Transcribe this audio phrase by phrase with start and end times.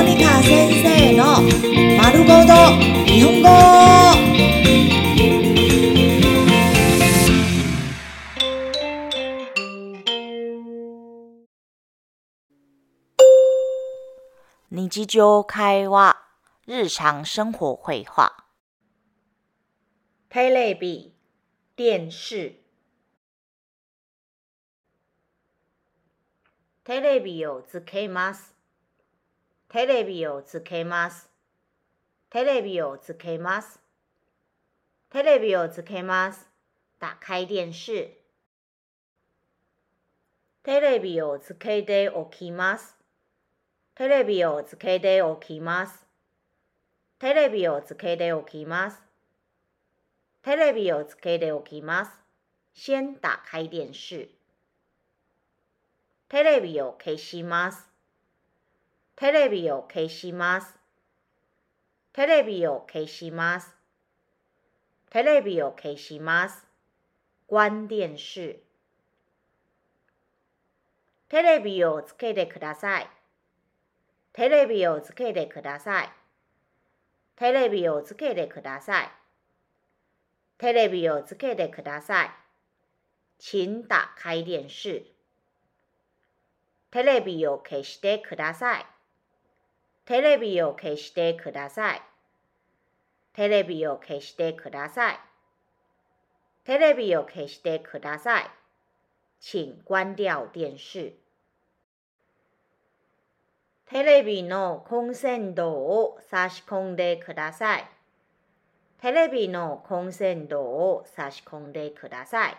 [0.00, 1.42] モニカ先生の
[1.98, 2.54] 丸ごと
[3.04, 3.48] 日本語。
[14.70, 16.16] 日常会話、
[16.66, 18.32] 日常生活会話。
[20.30, 21.12] テレビ、
[21.76, 22.58] 電視。
[26.84, 28.59] テレビをつけます。
[29.72, 31.30] テレビをつけます。
[32.28, 33.78] テレビをつけます。
[35.12, 36.48] テレビをつけます。
[36.98, 38.18] 打開電視。
[40.64, 42.96] テレビをつけておきます。
[43.94, 46.04] テレビをつけておきます。
[47.20, 49.00] テレビをつけておきます。
[50.42, 52.10] テレビをつけておきます。
[52.74, 54.34] 先打開電視。
[56.28, 57.89] テレビを消します。
[59.20, 60.78] テレビを消します。
[62.14, 63.68] テレビを消します。
[65.10, 66.66] テレビを消します。
[67.46, 68.62] 关電視。
[71.28, 73.10] テレビをつけてください。
[74.32, 76.08] テレビをつけてください。
[77.36, 79.10] テレビをつけてください。
[80.56, 82.30] テレビをつけてください。
[83.38, 85.14] 请打開電視。
[86.90, 88.86] テレビを消してください。
[90.04, 92.02] テレビを消してください。
[93.32, 95.20] テレビを消してください。
[96.64, 98.50] テレビを消してください。
[99.40, 101.16] 请关掉電視。
[103.86, 107.84] テレビのコンセントを差し込んでください。
[109.00, 112.56] テレビのコンセントを差し込んでください。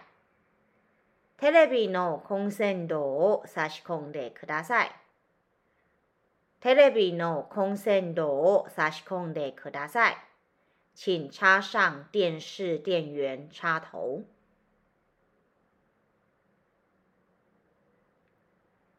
[1.37, 4.91] テレビのコンセントを差し込んでください。
[6.61, 10.17] テレビのコンセントを差し込んでください。
[10.93, 14.23] 请插上電視電源插頭。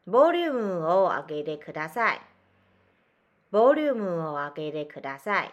[0.05, 2.21] ボリュームを上げてください。
[3.49, 5.51] ボリュームを上げてください。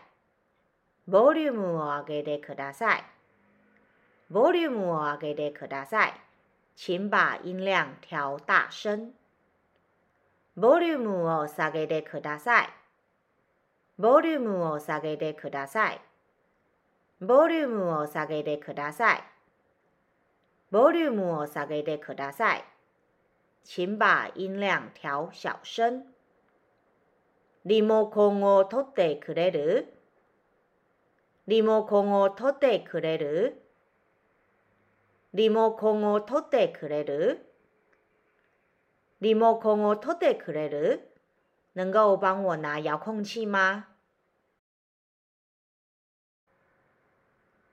[1.06, 3.04] ボリュームを上げてください。
[4.28, 6.14] ボリュームを上げてください。
[6.74, 9.19] 请把音量调大声。
[10.56, 12.68] ボリュームを下げてください。
[13.98, 16.00] ボリュームを下げてください。
[17.20, 19.22] ボリュームを下げてください。
[20.70, 22.64] ボリュームを下げてください。
[23.64, 26.02] 请把音量調小声。
[27.66, 29.92] リモコンを取ってくれる？
[31.46, 33.62] リモコンを取ってくれる？
[35.34, 37.49] リモコンを取ってくれる？
[39.20, 41.10] リモコンを取ってくれる
[41.76, 43.84] 能够帮我拿遥控器吗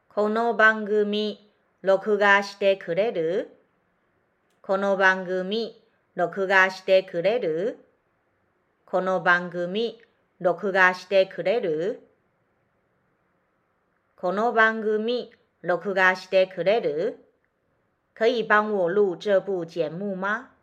[0.09, 1.49] この番組、
[1.83, 3.55] 録画してくれる
[4.61, 5.81] この番組、
[6.15, 7.77] 録画してくれる
[8.85, 10.01] この番組、
[10.39, 12.01] 録画してくれる
[14.17, 15.31] この番組、
[15.61, 17.23] 録画してくれる
[18.13, 20.56] 可以帮我录这部节目吗